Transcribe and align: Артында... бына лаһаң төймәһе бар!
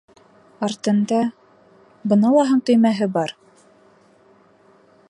Артында... 0.67 1.19
бына 2.15 2.33
лаһаң 2.37 2.65
төймәһе 2.71 3.11
бар! 3.19 3.37